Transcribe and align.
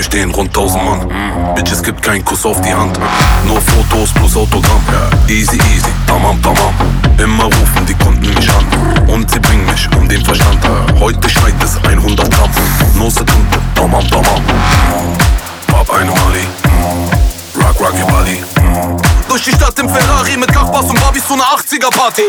Tür 0.00 0.04
stehen 0.04 0.30
rund 0.30 0.48
1000 0.48 0.82
Mann. 0.82 1.00
Mm. 1.00 1.54
Bitch, 1.54 1.72
es 1.72 1.82
gibt 1.82 2.00
keinen 2.00 2.24
Kuss 2.24 2.46
auf 2.46 2.58
die 2.62 2.72
Hand. 2.72 2.98
Nur 3.46 3.60
Fotos 3.60 4.10
plus 4.14 4.34
Autogramm. 4.34 4.82
Easy, 5.28 5.56
easy, 5.74 5.92
tamam, 6.06 6.40
tamam. 6.42 6.72
Immer 7.18 7.44
rufen 7.44 7.84
die 7.86 7.94
Kunden 7.94 8.32
mich 8.34 8.48
an. 8.50 8.64
Und 9.08 9.30
sie 9.30 9.38
bringen 9.38 9.66
mich 9.66 9.86
um 9.94 10.08
den 10.08 10.24
Verstand. 10.24 10.58
Heute 10.98 11.28
schneit 11.28 11.54
es 11.62 11.76
100 11.84 12.30
Gramm. 12.30 12.50
No 12.94 13.10
Sekunde, 13.10 13.58
tamam, 13.74 14.08
tamam. 14.08 14.42
Hab 15.70 15.90
eine 15.92 16.10
Mali. 16.10 16.46
Rock, 17.56 17.80
rock 17.80 17.94
your 18.00 18.06
body. 18.06 18.42
Durch 19.28 19.44
die 19.44 19.52
Stadt 19.52 19.78
im 19.78 19.88
Ferrari 19.88 20.36
mit 20.36 20.50
Kachbars 20.50 20.86
und 20.86 20.98
Barbies 20.98 21.26
zu 21.26 21.34
einer 21.34 21.44
80er 21.44 21.90
Party. 21.90 22.22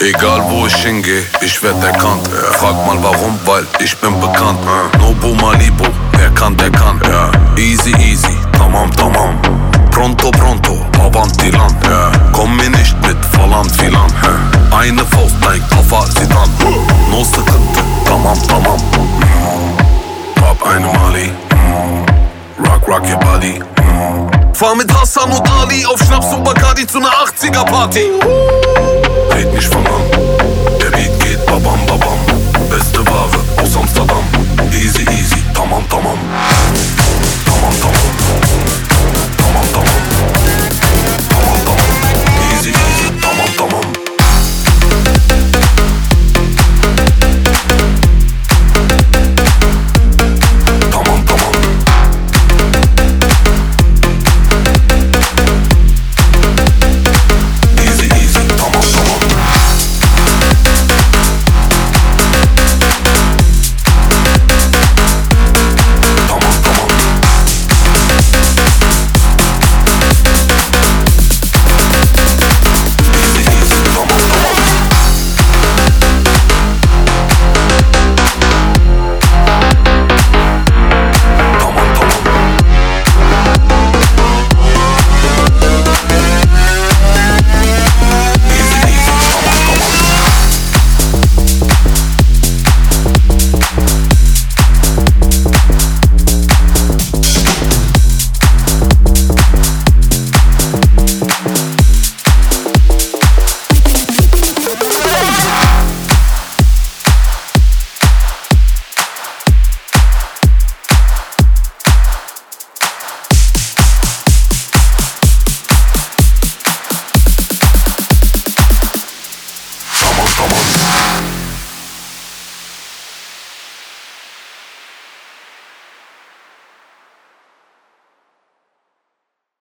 Egal 0.00 0.44
wo 0.48 0.64
ich 0.64 0.76
hingehe, 0.76 1.24
ich 1.40 1.60
werd 1.60 1.82
erkannt. 1.82 2.28
Frag 2.52 2.86
mal 2.86 2.96
warum, 3.02 3.36
weil 3.44 3.66
ich 3.80 3.96
bin 3.96 4.18
bekannt. 4.20 4.60
Nobu 5.00 5.34
Malibu, 5.34 5.82
wer 6.12 6.30
kann, 6.30 6.56
der 6.56 6.70
kann. 6.70 7.00
Easy, 7.56 7.92
easy, 7.98 8.38
tamam, 8.52 8.94
tamam. 8.94 9.36
Pronto, 9.90 10.30
pronto, 10.30 10.86
avanti 11.00 11.50
land. 11.50 11.74
Komm 12.32 12.56
mir 12.56 12.70
nicht 12.70 12.94
mit 13.04 13.16
Verland, 13.32 13.72
Filan. 13.72 14.12
Eine 14.70 15.04
Faust, 15.04 15.34
dein 15.40 15.60
Koffer, 15.68 16.06
sieht 16.06 16.30
an. 16.30 16.48
No 17.10 17.24
Sekunde, 17.24 17.80
tamam, 18.04 18.38
tamam. 18.46 18.80
Hab 20.40 20.64
eine 20.64 20.86
Mali. 20.86 21.32
Rock, 22.64 22.86
rock 22.86 23.02
your 23.10 23.18
body. 23.18 23.60
Fahr 24.52 24.76
mit 24.76 24.92
Hassan 24.94 25.32
und 25.32 25.50
Ali 25.60 25.84
auf 25.86 26.00
Schnaps 26.00 26.32
und 26.32 26.44
Bacardi 26.44 26.86
zu 26.86 26.98
einer 26.98 27.10
80er 27.10 27.64
Party. 27.64 28.10
Red 29.30 29.52
nicht 29.52 29.72
von 29.72 29.86
an. 29.86 30.02
Babam 31.46 31.80
babam. 31.86 32.18
Beste 32.68 33.04
Ware 33.06 33.62
aus 33.62 33.76
Amsterdam. 33.76 34.22
Easy 34.72 35.02
easy. 35.10 35.42
Tamam 35.54 35.82
tamam. 35.88 36.18